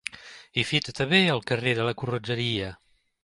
Hi 0.59 0.63
fita 0.69 0.95
també 0.99 1.19
el 1.35 1.43
carrer 1.51 1.75
de 1.81 1.87
la 1.89 1.95
Corretgeria. 2.03 2.73